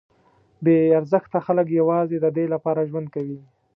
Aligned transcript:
بې 0.63 0.77
ارزښته 0.99 1.39
خلک 1.45 1.67
یوازې 1.79 2.17
ددې 2.25 2.45
لپاره 2.53 2.87
ژوند 2.89 3.07
کوي. 3.15 3.39